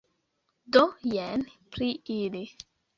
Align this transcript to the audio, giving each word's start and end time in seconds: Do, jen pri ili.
Do, 0.77 0.83
jen 1.13 1.47
pri 1.77 1.93
ili. 2.19 2.47